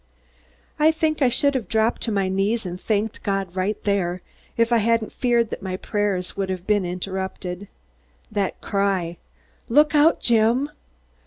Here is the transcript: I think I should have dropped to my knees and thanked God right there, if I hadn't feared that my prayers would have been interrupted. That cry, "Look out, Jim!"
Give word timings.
I 0.79 0.89
think 0.89 1.21
I 1.21 1.29
should 1.29 1.53
have 1.53 1.67
dropped 1.67 2.01
to 2.01 2.11
my 2.11 2.27
knees 2.27 2.65
and 2.65 2.81
thanked 2.81 3.21
God 3.21 3.55
right 3.55 3.77
there, 3.83 4.23
if 4.57 4.73
I 4.73 4.77
hadn't 4.79 5.13
feared 5.13 5.51
that 5.51 5.61
my 5.61 5.77
prayers 5.77 6.35
would 6.35 6.49
have 6.49 6.65
been 6.65 6.85
interrupted. 6.85 7.67
That 8.31 8.59
cry, 8.61 9.17
"Look 9.69 9.93
out, 9.93 10.19
Jim!" 10.19 10.71